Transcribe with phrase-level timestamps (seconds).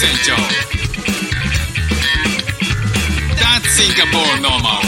[0.00, 0.32] 船長
[3.36, 4.80] That's Singapore normal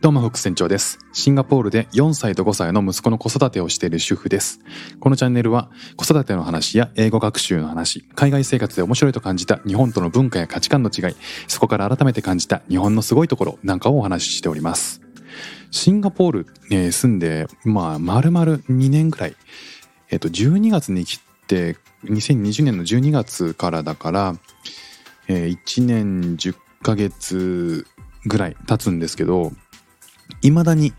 [0.00, 0.98] どうも、副船長です。
[1.12, 4.60] シンガポールで4歳と5歳の息子の子育てをしている主婦です。
[5.00, 11.16] このチャンネルは子育ての話や英語学習の話、海外生活で面白いと感じた日本との文化や価値観の違い、
[11.46, 15.03] そこから改めて感じた日本のすごいところなんかをお話ししております。
[15.74, 19.36] シンガポール、えー住んで、まあ、丸々2年くらい。
[20.08, 24.36] えっ、と、12月に来て、2020年の12月からだから、
[25.26, 27.88] えー1年10ヶ月
[28.24, 29.50] ぐらい経つんですけど、
[30.42, 30.94] いまだに、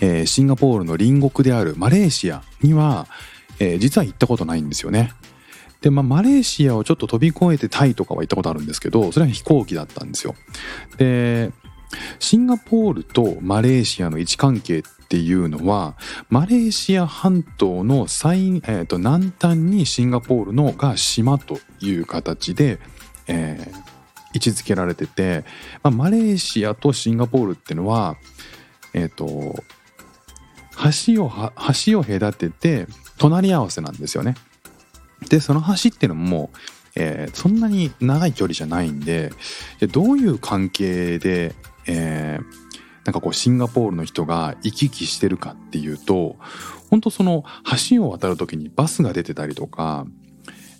[0.00, 3.06] えーシンガポールの隣国であるマレーシアには、
[3.60, 5.12] えー実は行ったことないんですよね。
[5.82, 10.34] で、まあ、マレーシアをちょっと飛び越えてタイとかは行ったことあるんですけど、それは飛行機だったんですよ。
[10.96, 11.52] で、
[12.18, 15.96] シンガポールとマレーシアの位置関係っていうのは、
[16.30, 22.78] マレーシア半島の最、えーと南端にシンガポールのが島という形で、
[23.28, 23.96] えー
[24.34, 25.44] 位置づけられてて、
[25.82, 28.16] まあ、マレーシアとシンガポールっていうのは、
[28.92, 29.26] えっ、と、
[31.06, 31.32] 橋を、
[31.84, 32.86] 橋を隔てて、
[33.18, 34.34] 隣り合わせなんですよね。
[35.30, 36.50] で、その橋っていうのも、
[36.94, 39.32] えーそんなに長い距離じゃないん、で
[39.90, 41.54] どういう関係で、
[41.86, 46.34] えーなんかこうシンガポールの人が行き来してるかっていうと、
[46.90, 47.44] 本当その
[47.88, 50.08] 橋を渡るときにバスが出てたりとか、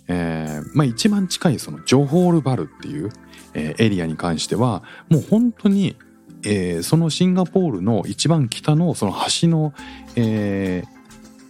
[0.09, 3.11] えーまあ一番近いそのジョホールバルっていう、
[3.53, 5.95] えーエリアに関しては、もう本当に
[6.43, 9.73] えーそのシンガポールの一番北のその橋の、
[10.17, 10.83] え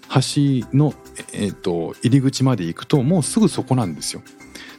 [0.09, 0.19] 橋
[0.77, 0.93] の、
[1.33, 4.21] えーと入り口まで行くともうすぐそこなんですよ。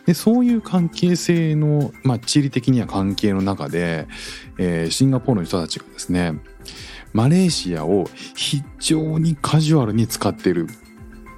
[0.09, 4.09] でそういう関係性の、まあ、地理的には関係の中で、
[4.57, 6.33] えーシンガポールの人たちがですね
[7.13, 10.67] マレーシアを非常にカジュアルに使ってる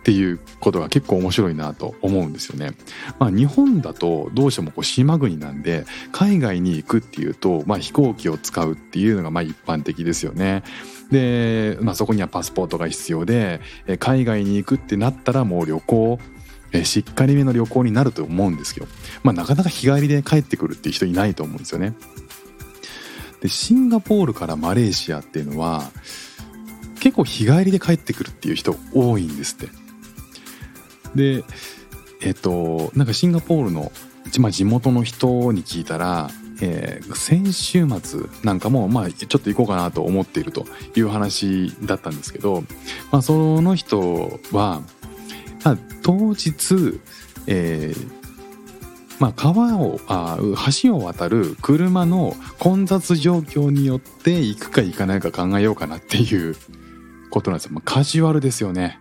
[0.00, 2.76] っていうことが結構面白いなと思うんですよね。
[3.18, 10.62] まあ、日本だとどうしてもこう島国なんで海外に行くっていうと、まあ、飛行機を使うっていうのがまあ一般的ですよね。
[11.10, 13.60] で、まあ、そこにはパスポートが必要で
[13.98, 16.20] 海外に行くってなったらもう旅行
[16.72, 18.86] えしっかりめの旅行になると思うんですけど、
[19.22, 21.94] まあ、なかなか日帰りで帰ってくるっていう人いないと思うんですよね。
[23.40, 25.90] でシンガポールからマレーシアっていうのは
[27.00, 29.68] 結構日帰りで帰ってくるっていう人多いんですって。
[31.14, 31.44] で
[32.20, 33.90] えっとなんかシンガポールの、
[34.38, 40.66] まあ、地元の人に聞いたら、えー先週末なんかもまあちょっと行こうかなと思っていると
[40.96, 42.62] いう話だったんですけど、
[43.10, 44.82] まあ、その人は、
[45.64, 47.00] まあ、当日、
[47.46, 48.20] えー
[49.20, 50.38] まあ、川をあ
[50.82, 56.56] 橋を渡る車の混雑状況によって行くか行かないか考えようかなっていう
[57.28, 57.72] ことなんですよ。
[57.74, 58.98] まあ、カジュアルですよね。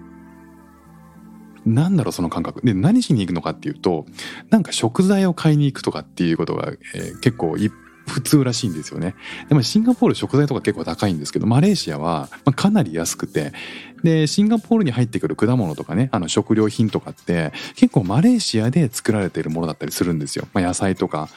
[1.65, 4.05] なんだろうその感覚で何しに行くのかっていうと
[4.49, 7.71] なんか食材を買いに行くとかっていうことが、えー結構い
[8.09, 9.15] 普通らしいんですよね。
[9.47, 13.53] でもシンガポール食材とか結構高いんですけどマレーシアは、かなり安くて。
[14.03, 21.27] でシンガポールに入ってくる果物とかねあの食料品とかって結構マレーシアで作られているものだったりするんですよ、まあ、野菜とか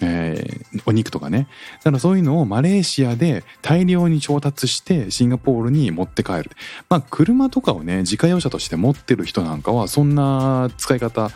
[0.00, 1.48] えーお肉とかね。
[1.78, 6.50] だからそういうのをマレーシアで大量に調達してシンガポールに持って帰る。
[6.88, 11.30] まあ車とかをね自家用車として持ってる人なんかはそんな使い方、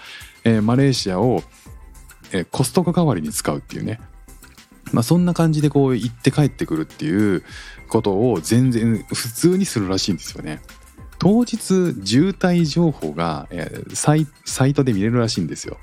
[0.45, 1.43] えーマレーシアを、
[2.33, 3.99] えーコストコ代わりに使うっていうね。
[4.93, 7.43] まあそんな感じでこう行って帰ってくるっていう
[7.89, 10.61] ことを全然普通にするらしいんですよね。
[11.19, 14.27] 当日渋滞情報が、えサイ
[14.73, 15.77] トで見れるらしいんですよ。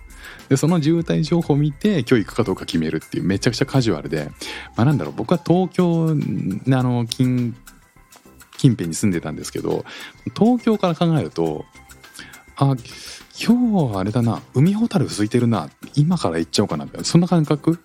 [0.50, 4.32] でその渋滞情報を見て今日行くかどうか決めるっていうめちゃくちゃカジュアルで。
[4.76, 7.56] まあなんだろう僕は東京あの近
[8.58, 9.86] 近辺に住んでたんですけど
[10.36, 11.66] 東京から考えると
[12.56, 12.76] あ
[13.40, 17.80] 今日はあれだな海ほたる空いてるな今から行っちゃおうかなみたいなそんな感覚？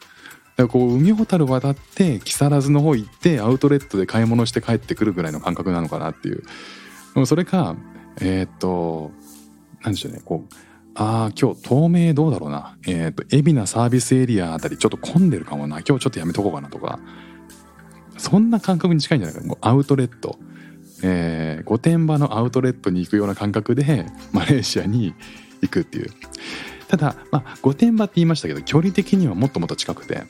[0.63, 6.43] だこう海ほたる渡って木更津の方行ってアウトレットで買い物して帰ってくるぐらいの感覚なのかなっていう。
[7.15, 7.77] でもそれか
[8.21, 9.11] えーっと
[9.83, 10.55] なんでしょうねこう
[10.95, 12.77] ああ今日東名どうだろうな。
[12.87, 15.81] えーっと海老名サービスエリアあたりちょっと混んでるかもな。
[15.81, 16.99] 今日ちょっとやめとこうかなとか。
[18.19, 19.49] そんな感覚に近いんじゃないかな。
[19.49, 20.39] もうアウトレット。
[21.03, 25.15] えー御殿場のアウトレットに行くような感覚でマレーシアに
[25.61, 26.11] 行くっていう。
[26.89, 30.25] ただ、まあ、御殿場って言いましたけど距離的にはもっともっと近くて。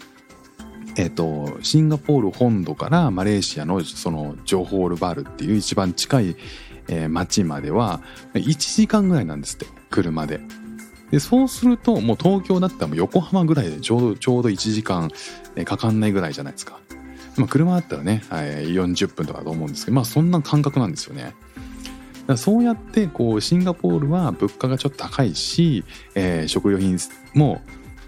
[0.96, 6.36] えっ、とシンガポール本土からマレーシアのそのジョホールバールっていう一番近い、
[6.88, 8.00] えー町までは
[8.34, 10.40] 1時間ぐらいなんですって車で。
[11.12, 15.10] でそうするともう東京だったらもう横浜ぐらいでちょうどちょうど1時間
[15.66, 16.80] かかんないぐらいじゃないですか。
[17.36, 21.34] まあ、車だったらね、はい、40分とかだと思うんですけどまあそんな感覚なんですよね。
[22.36, 25.84] そうやってこうシンガポールは物価がちょっと高いし、
[26.14, 26.96] えー、食料品
[27.34, 27.60] も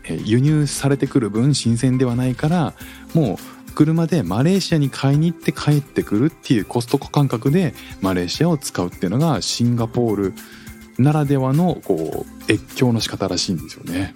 [0.08, 2.74] 輸入されてくる分新鮮ではないから
[3.14, 10.34] もう車でマレーシアに買いに行って帰ってくるっていうコストコ感覚でマレーシアを使うっていうのがシンガポール
[10.98, 14.14] ならではのこう越境の仕方らしいんですよね。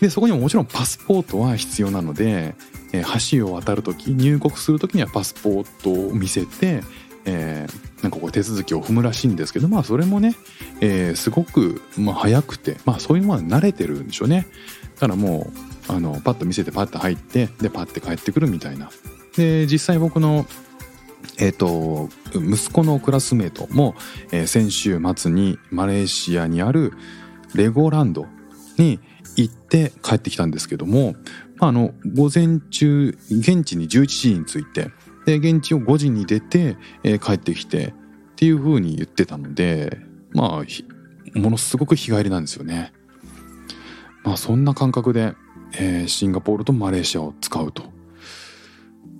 [0.00, 2.54] でそこにももちろんパスポートは必要なので、
[2.92, 6.82] え、橋を渡る時入国する時にはパスポートを見せて、
[7.24, 10.34] えー、なんかこう手続きを踏むらしいんですけどまあそれもね、
[10.82, 14.46] えー、すごく、まあ、早くてまあそういうものは慣れてるんでしょうね。
[14.96, 15.50] だからも
[15.88, 18.90] うあのパッと見せてパッと入ってでパッて帰ってくるみたいな。
[19.38, 20.44] で実際僕の
[21.38, 23.94] えっ、ー、と息子のクラスメートも、
[24.32, 26.92] えー、先週末にマレーシアにある
[27.54, 28.26] レゴランド
[28.76, 29.00] に
[29.36, 31.14] 行って帰ってきたんですけども、
[31.56, 34.90] まあ、あの午前中現地に11時に着いて
[35.24, 37.92] で現地を5時に出て、えー、帰ってきてっ
[38.36, 39.98] ていう風に言ってたので
[40.32, 42.92] まあものすごく日帰りなんですよね。
[44.22, 45.34] まあそんな感覚で、
[45.78, 47.94] えー、シンガポールとマレーシアを使うと。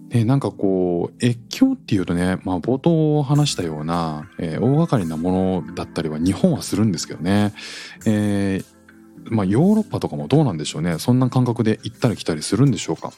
[0.08, 7.52] でなんかこう越境っていうとね、まあ、冒頭話したような、えー、大掛かりなものだったりは日本はするんですけどね、
[8.06, 8.64] えー、
[9.30, 13.12] まあ、ヨーロッパとかもどうなんでしょうねそんな感覚で行ったり来たりするんでしょうか、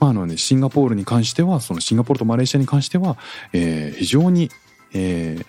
[0.00, 3.16] まああのね、シンガポールに関してはそのシンガポールとマレーシアに関しては、
[3.52, 4.50] えー、非常に、
[4.92, 5.46] えー、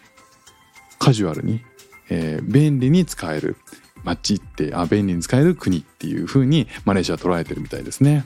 [0.99, 1.61] カジュアルに、
[2.09, 3.57] えー、便利に使える
[4.03, 8.25] 街ってあ便利に使える国っていう風にマレーシアは捉えてるみたいですね。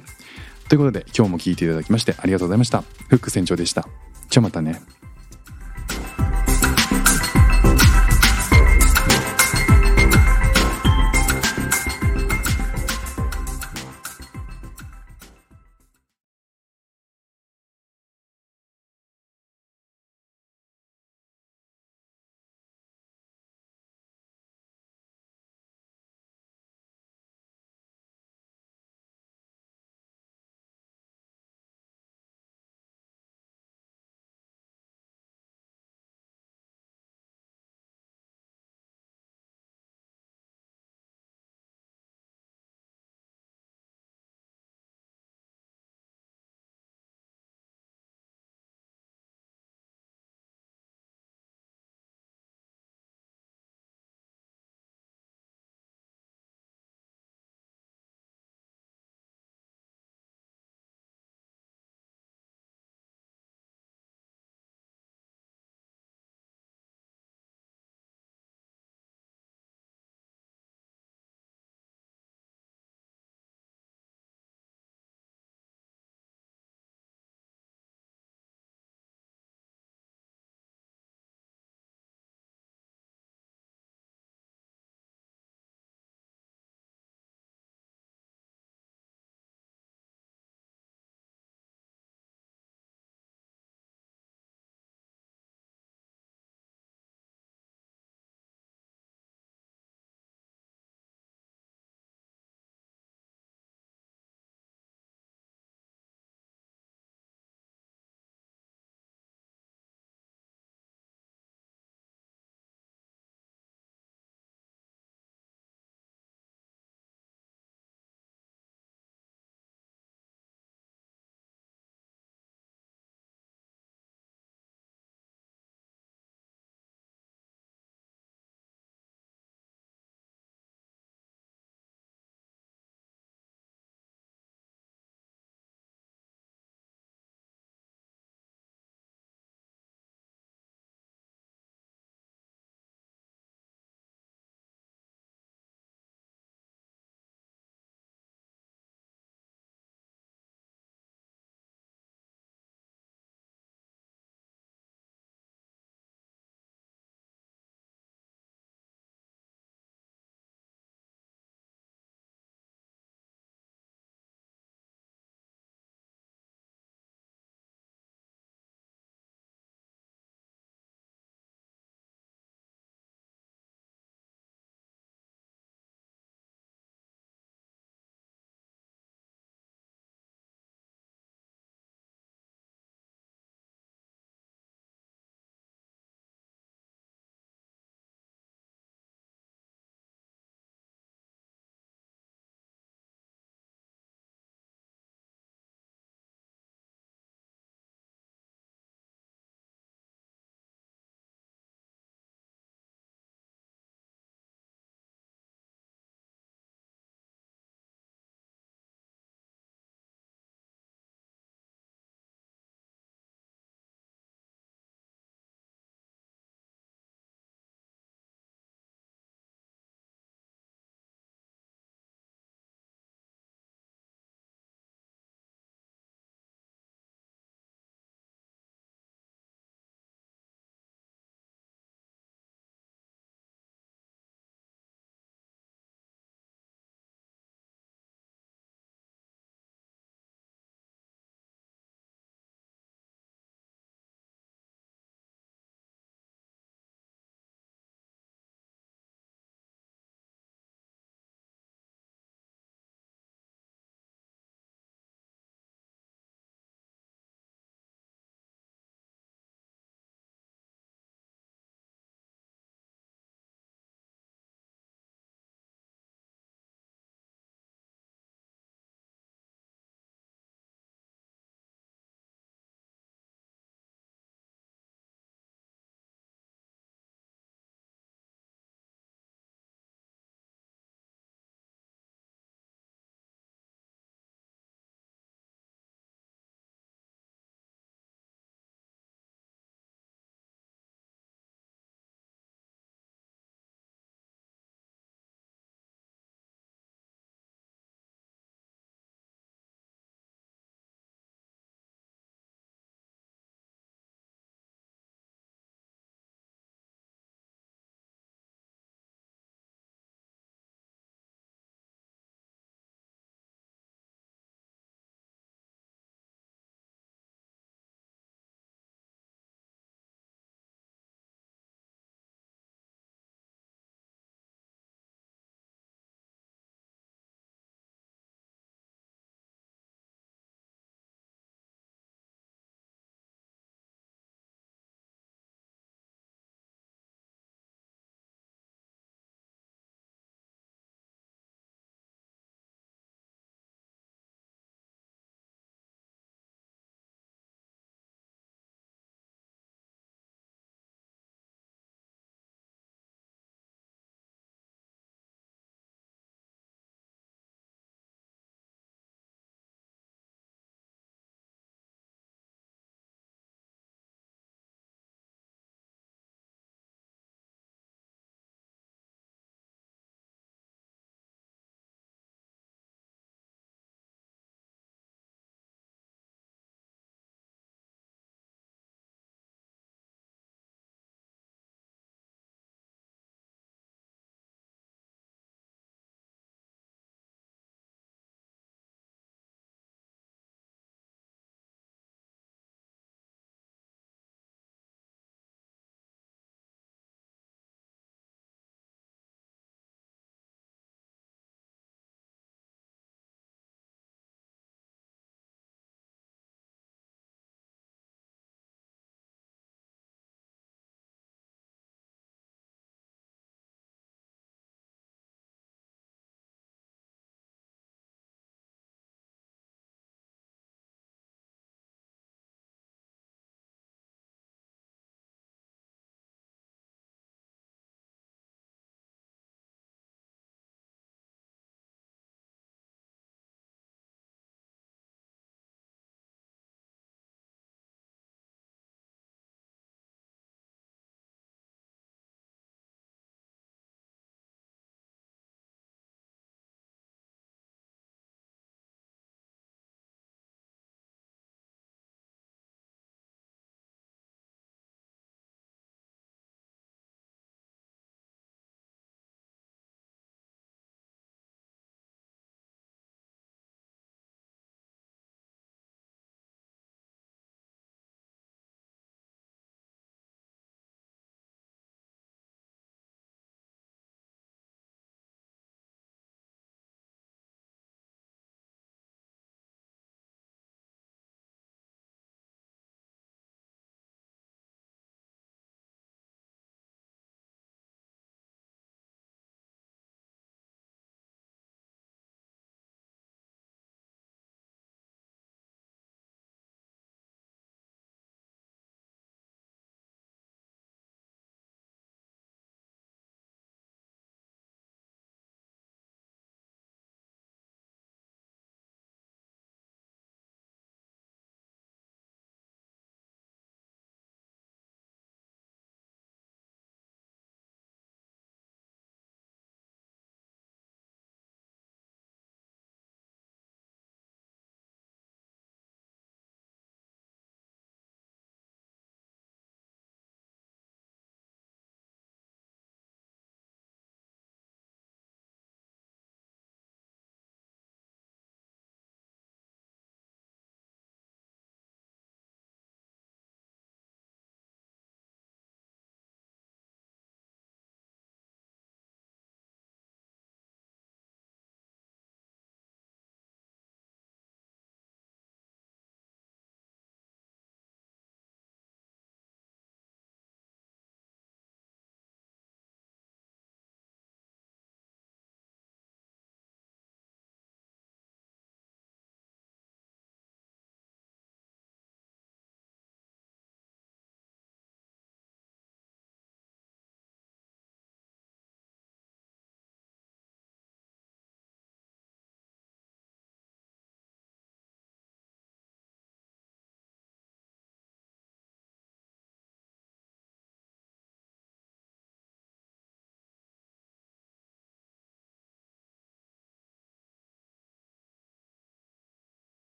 [0.67, 2.81] ということで今日も聞いていただきましてありがとうございました。
[2.81, 3.87] フック船長でした。
[4.29, 4.98] じゃあまたね。